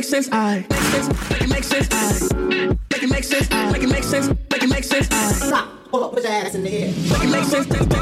[0.00, 0.28] make sense.
[0.32, 1.30] I make sense.
[1.30, 2.32] Make it make sense.
[2.32, 3.48] I make it make sense.
[3.50, 4.28] I make it make sense.
[4.28, 5.06] Make it make sense.
[5.06, 5.68] Stop.
[5.90, 6.12] Hold up.
[6.14, 6.86] Put your ass in the air.
[6.88, 7.68] make it make sense.
[7.68, 7.99] Make it make sense.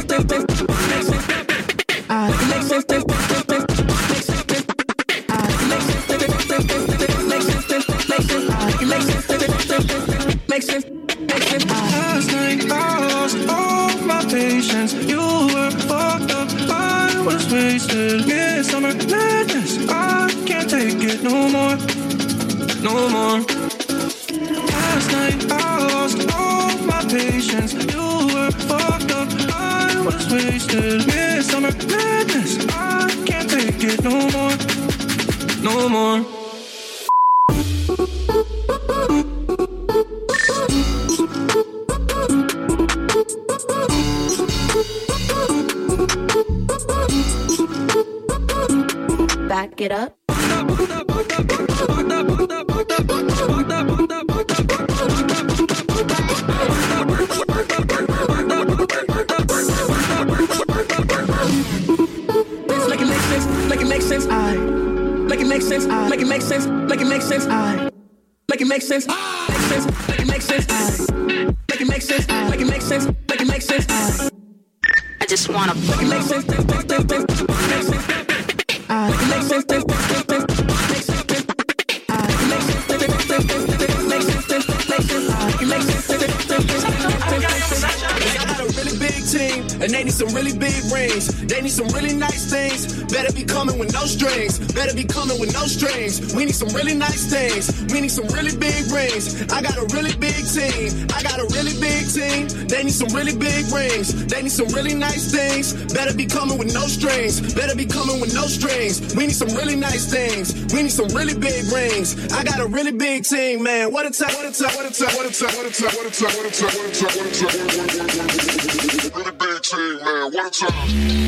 [104.28, 105.73] They need some really nice things.
[105.92, 107.40] Better be coming with no strings.
[107.54, 109.00] Better be coming with no strings.
[109.14, 110.54] We need some really nice things.
[110.73, 112.16] We need some really big rings.
[112.32, 113.92] I got a really big team, man.
[113.92, 115.92] What a time, what a time, what a time, what a time, what a time,
[115.97, 118.18] what a time, what a time, what a time, what a time, what a time,
[118.18, 119.18] what a time.
[119.18, 120.32] Really big team, man.
[120.32, 120.88] What a time.
[121.08, 121.27] Be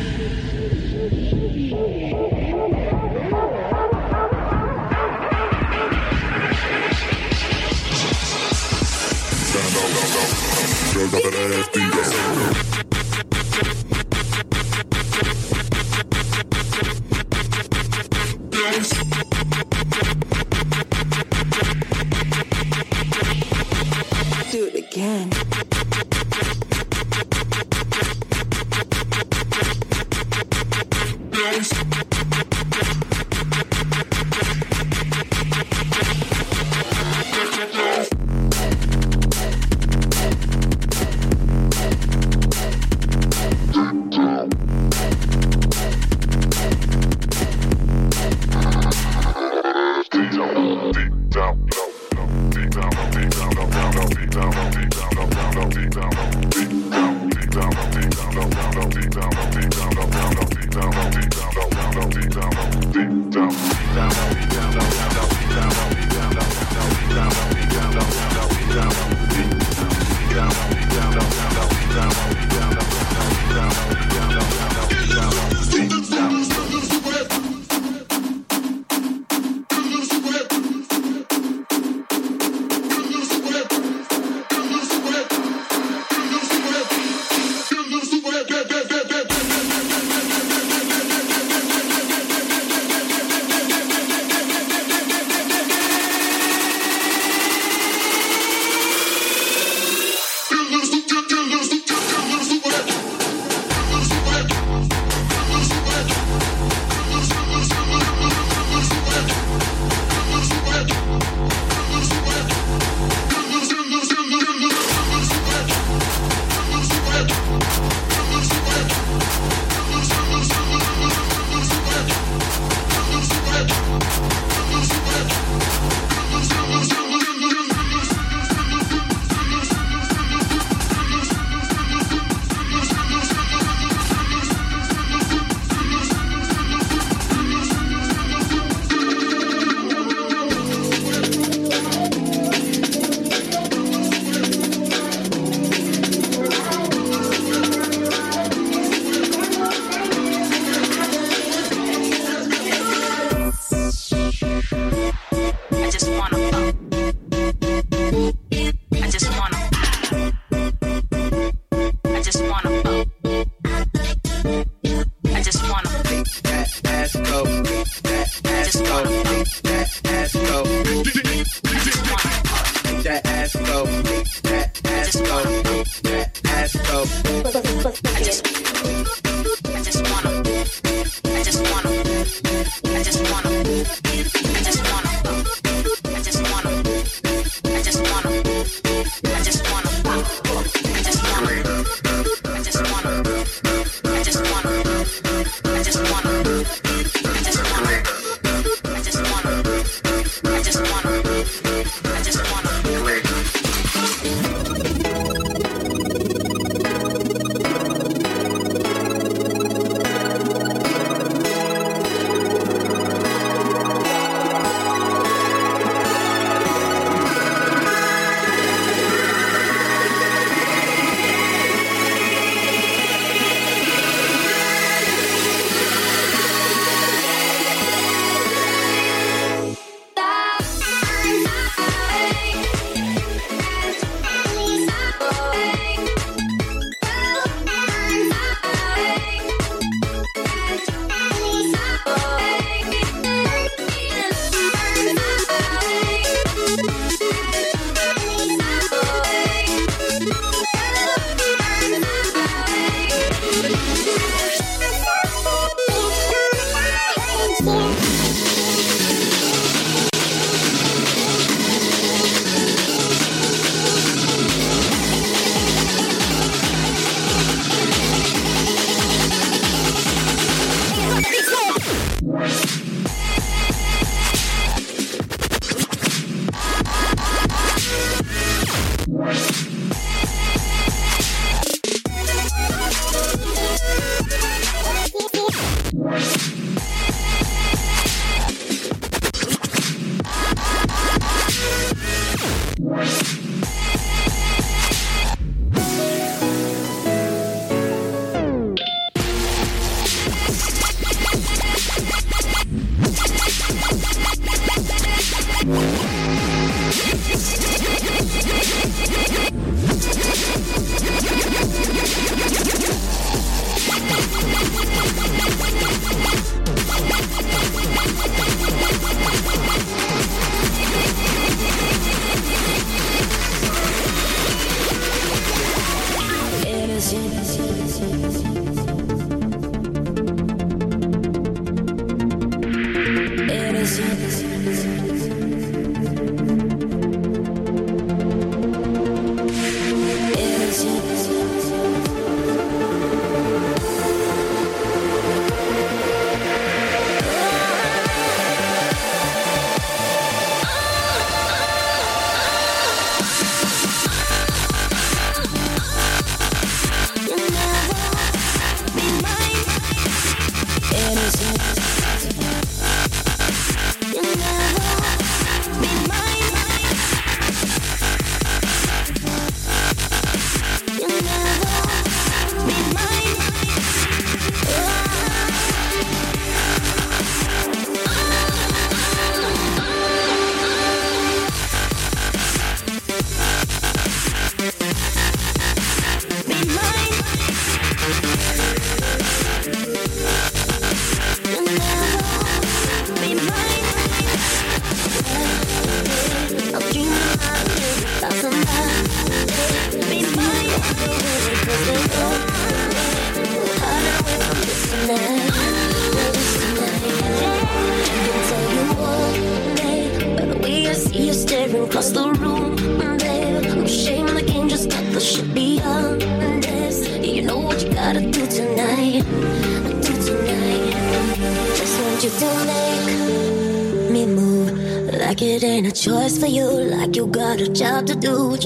[11.47, 12.50] left and go.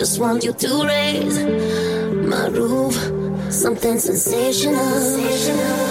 [0.06, 1.40] Just want you to raise
[2.30, 2.94] my roof.
[3.52, 4.76] Something sensational.
[4.76, 5.85] sensational.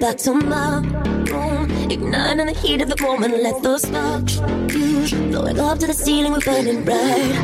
[0.00, 0.78] Back to my
[1.30, 1.70] room.
[1.90, 4.40] Ignite in the heat of the moment, let those sparks
[4.72, 5.12] fuse.
[5.12, 7.36] Blowing up to the ceiling, we're burning bright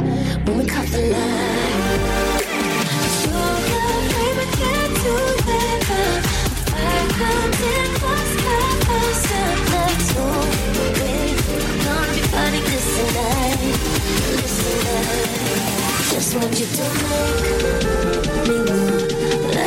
[0.47, 2.47] when we cut the light.
[10.99, 11.37] It.
[11.49, 13.59] We're gonna be fighting this tonight.
[14.37, 14.57] This.
[16.11, 17.46] Just want you to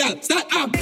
[0.00, 0.22] real.
[0.22, 0.72] Stand up.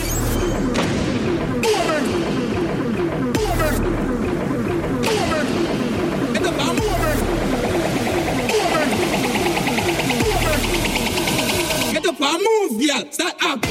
[11.93, 13.13] Get up and move, girl.
[13.13, 13.65] Stand up.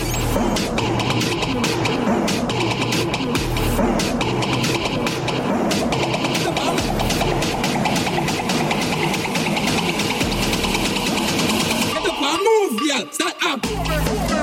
[12.43, 13.11] move, girl.
[13.11, 14.36] Start up.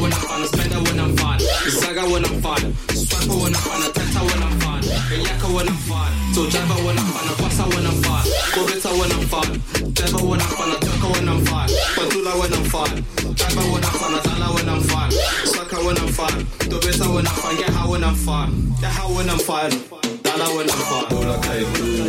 [0.00, 3.92] when I'm fun, spend when I'm fun, saga when I'm fun, swiper when I'm fun,
[3.92, 4.82] tata when I'm fun,
[5.12, 9.12] yaka when I'm fun, so driver when I'm fun, bossa when I'm fun, bobita when
[9.12, 12.90] I'm fun, driver when I'm fun, joker when I'm fun, patula when I'm fun,
[13.36, 15.10] driver when I'm fun, dala when I'm fun,
[15.44, 16.34] saka when I'm fun,
[16.70, 19.70] dobeta when I'm fun, get how when I'm fun, get how when I'm fun,
[20.22, 21.99] dala when I'm fun.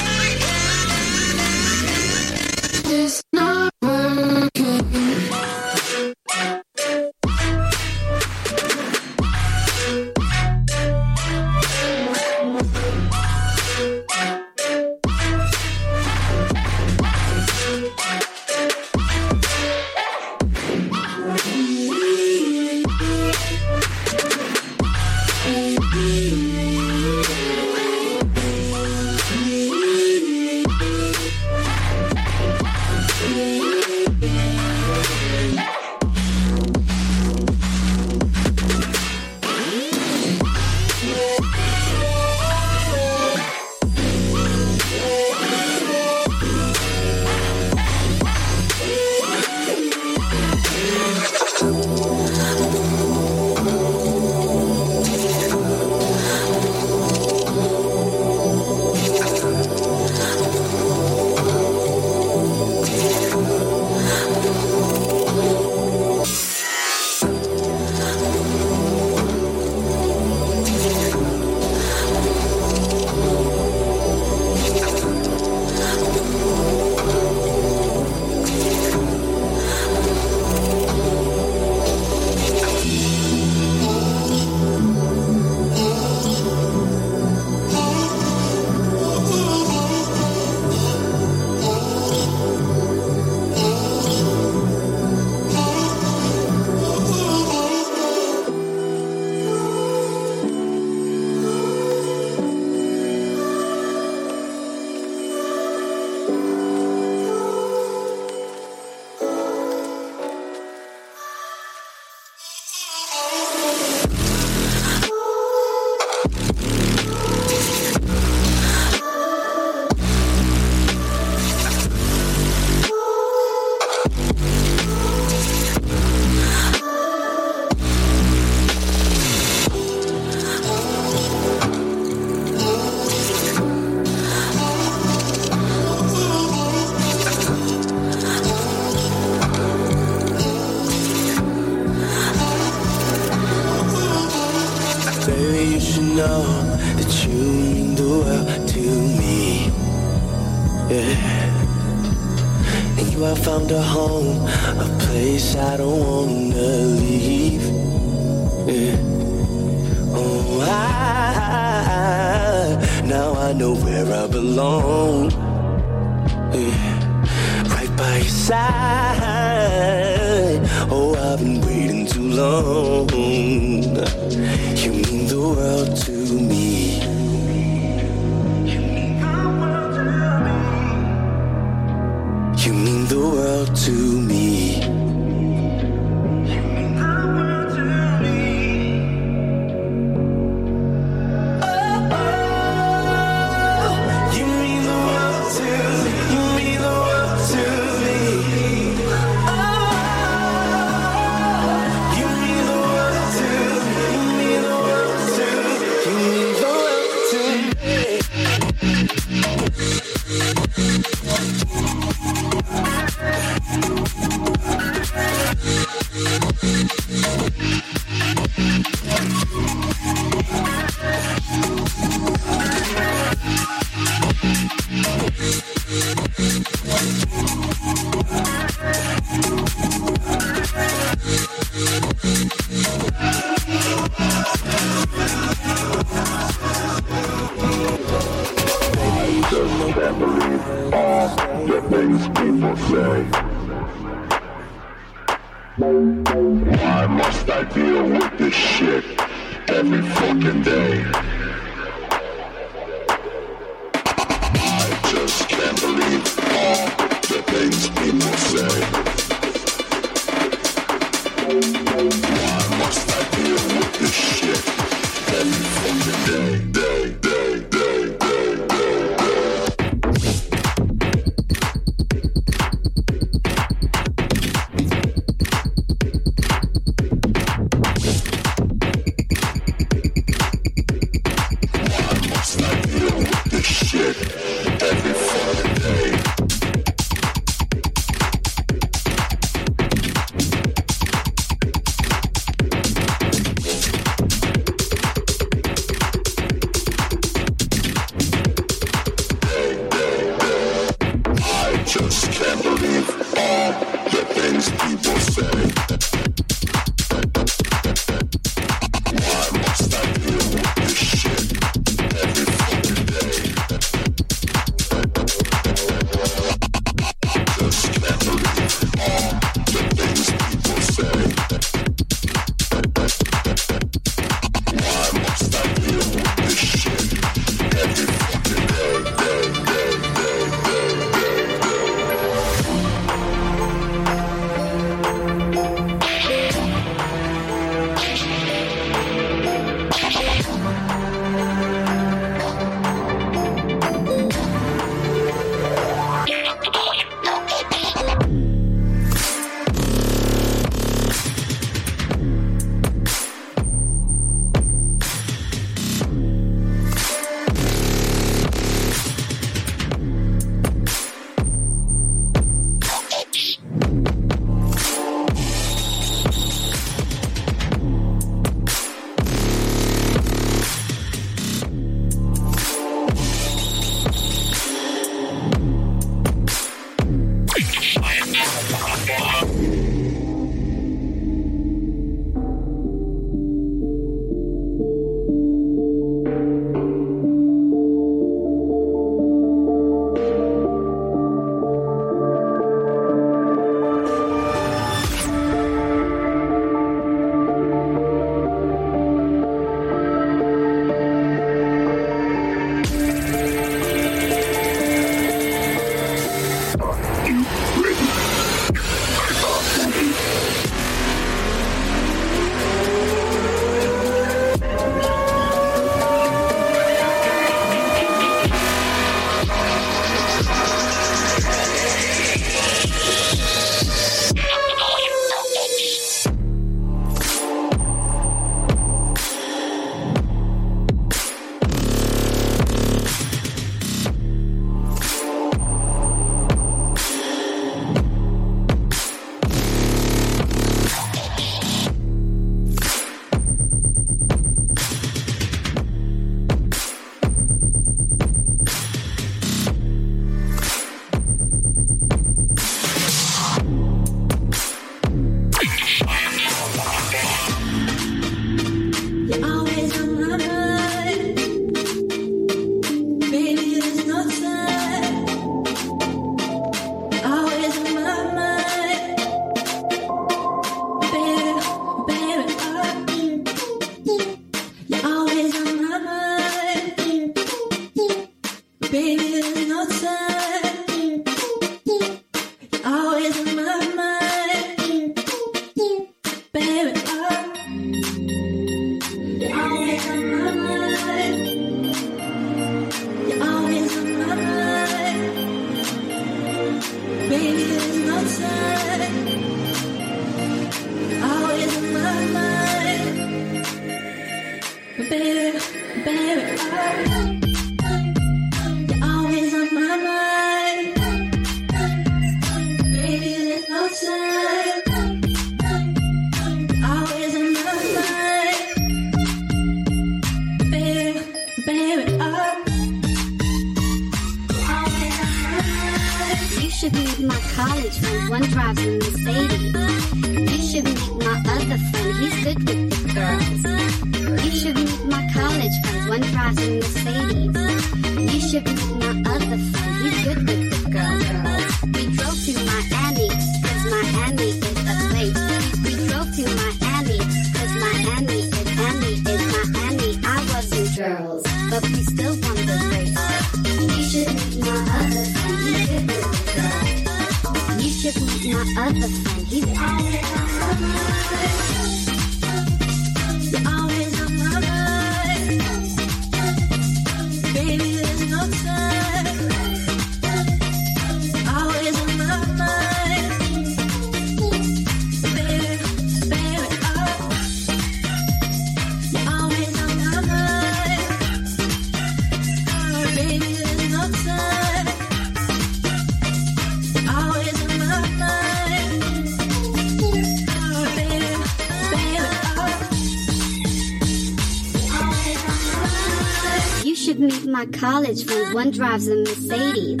[597.68, 600.00] college when one drives a Mercedes.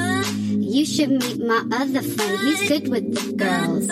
[0.50, 3.88] You should meet my other friend, he's good with the girls.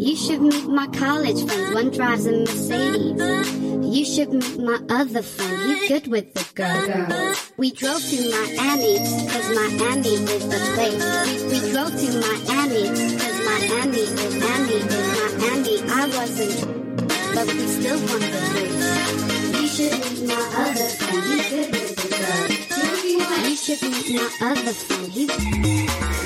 [0.00, 3.52] You should meet my college friend, one drives a Mercedes.
[3.96, 6.86] You should meet my other friend, he's good with the girl.
[6.86, 7.52] girls.
[7.56, 8.98] We drove to Miami,
[9.28, 11.04] cause Miami is the place.
[11.26, 12.84] We, we drove to Miami,
[13.18, 14.86] cause Miami is Miami is
[15.42, 15.74] Miami.
[15.90, 16.56] I wasn't,
[17.34, 19.60] but we still want the race.
[19.60, 21.87] You should meet my other friend, he's good with
[22.18, 26.17] you should be not other the.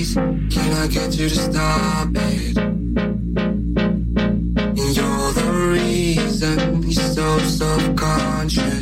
[0.00, 2.56] please, can I get you to stop it?
[4.96, 8.79] You're the reason he's so self-conscious.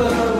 [0.00, 0.30] The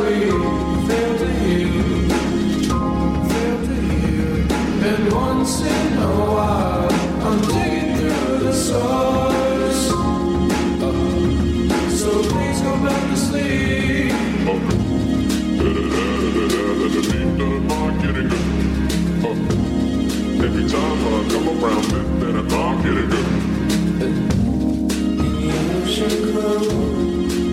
[25.82, 26.58] ocean glow,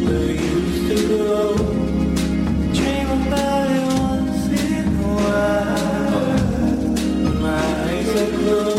[0.05, 1.56] we used to go.
[8.47, 8.76] Eyes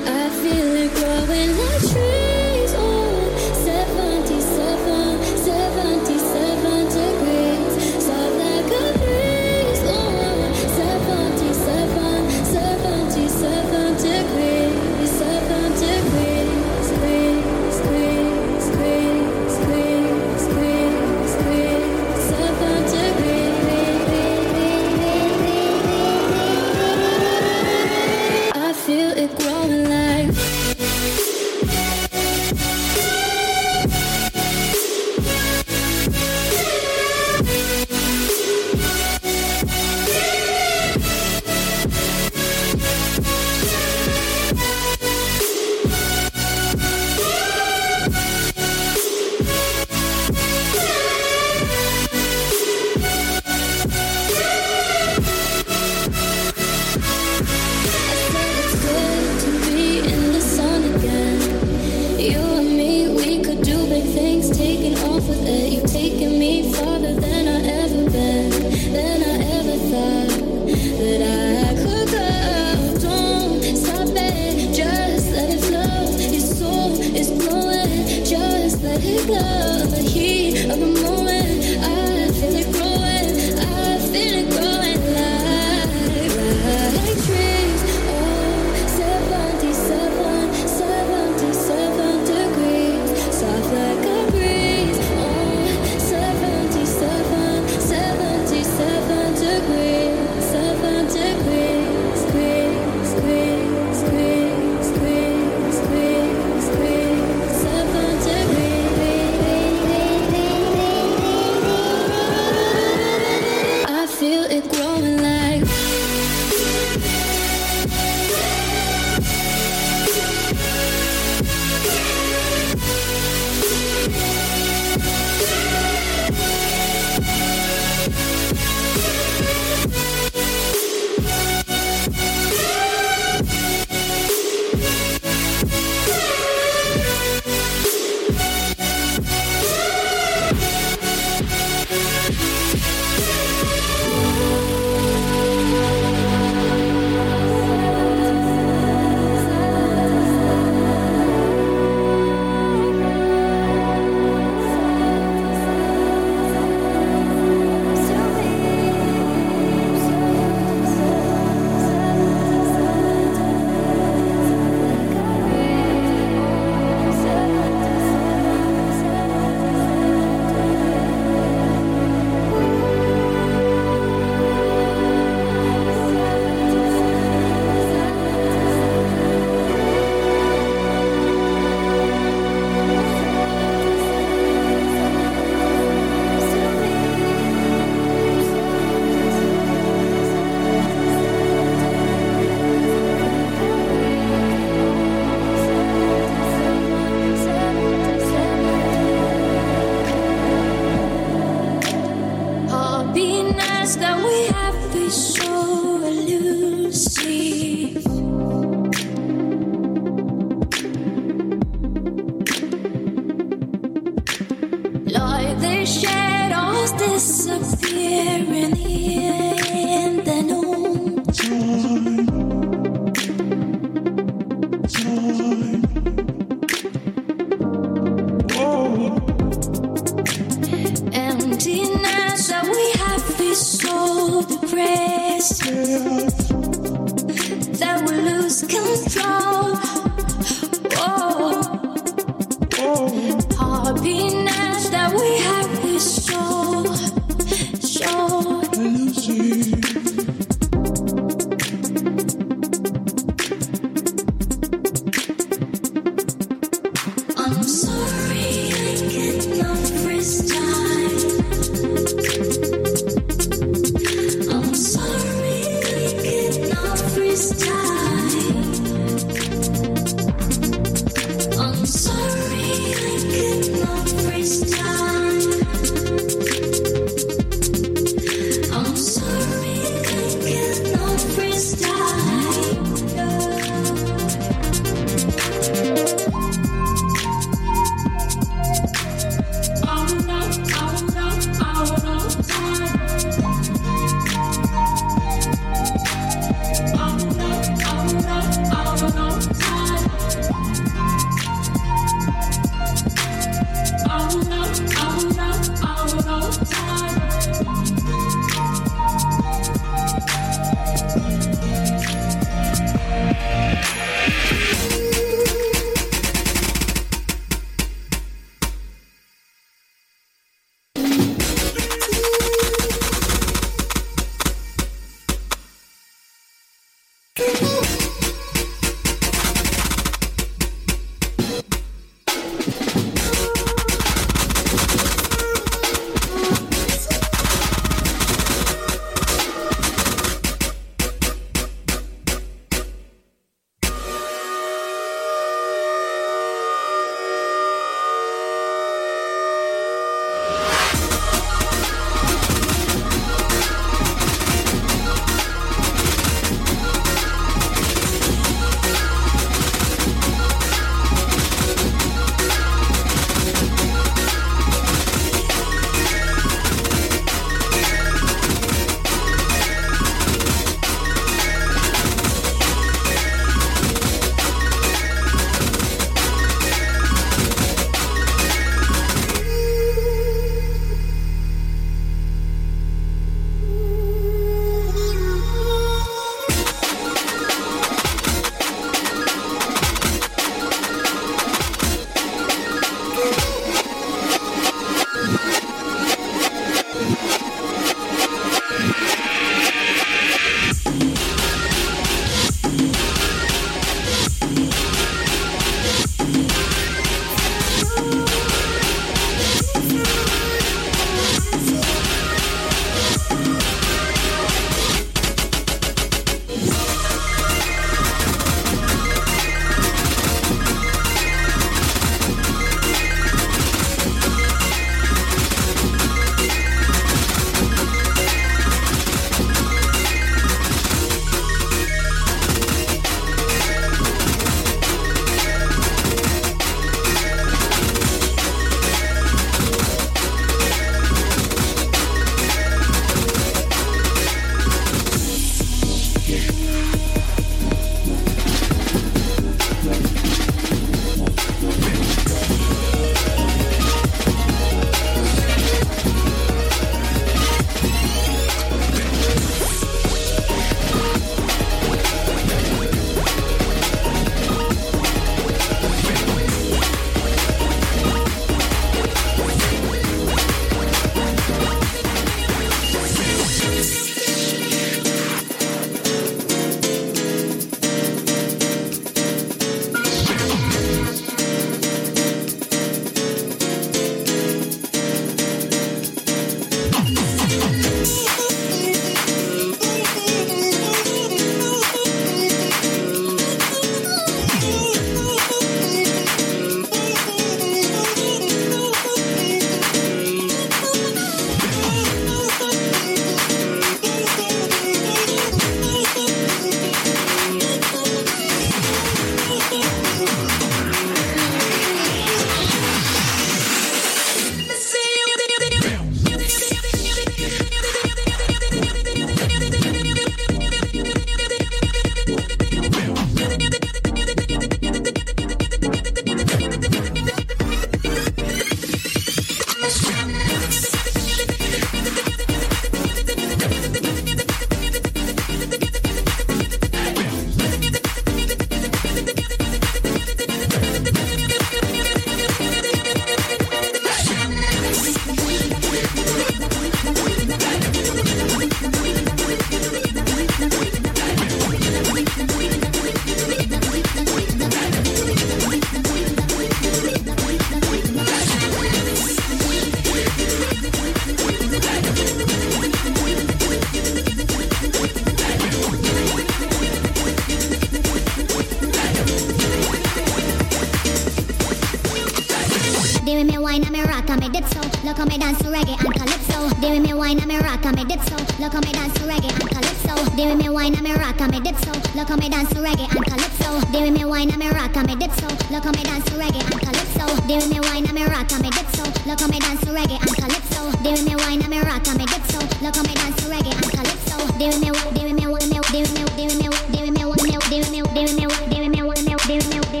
[580.82, 581.92] wine and me rock and me dip so.
[582.18, 583.70] Look how me dance to reggae and calypso.
[583.92, 585.46] They with me wine and me rock and me dip so.
[585.70, 587.24] Look how me dance to reggae and calypso.
[587.46, 589.04] They with me wine and me rock and me dip so.
[589.24, 590.80] Look how me dance to reggae and calypso.
[591.04, 592.58] They with me wine and me rock and me dip so.
[592.82, 594.36] Look how me dance to reggae and calypso.
[594.58, 596.82] They with me they with me they with me they with me they with me
[596.90, 599.22] they with me they with me they with me they with me they with me
[599.22, 600.00] they with me they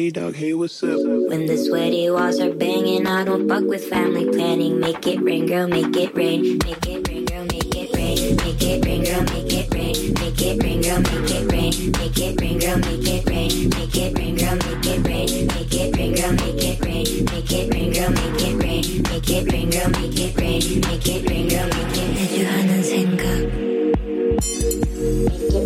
[0.08, 0.98] Hey dog, hey, what's up?
[1.28, 4.80] When the sweaty walls are banging, I don't fuck with family planning.
[4.80, 6.56] Make it rain, girl, make it rain.
[6.64, 8.36] Make it rain, girl, make it rain.
[8.36, 10.14] Make it rain, girl, make it rain.
[10.14, 11.90] Make it rain, girl, make it rain.
[11.92, 13.68] Make it rain, girl, make it rain.
[13.68, 15.44] Make it rain, girl, make it rain.
[15.44, 17.24] Make it rain, girl, make it rain.
[17.28, 19.02] Make it rain, girl, make it rain.
[19.02, 20.80] Make it rain, girl, make it rain.
[20.80, 22.82] Make it rain, girl, make it rain.
[22.82, 23.28] 생각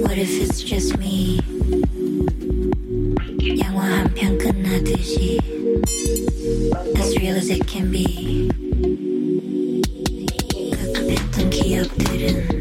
[0.03, 2.12] What if it's just me?
[3.60, 5.38] 영화 한 편 끝나듯이
[6.96, 8.50] As real as it can be
[10.72, 12.61] 급급했던 기억들은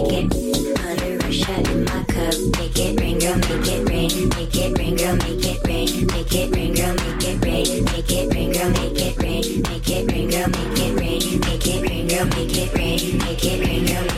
[3.31, 4.29] girl, make it rain.
[4.29, 6.07] Make it rain, girl, make it rain.
[6.07, 7.85] Make it rain, girl, make it rain.
[7.85, 9.61] Make it rain, girl, make it rain.
[9.63, 11.39] Make it rain, girl, make it rain.
[11.39, 13.17] Make it rain, girl, make it rain.
[13.19, 14.10] Make it rain, girl,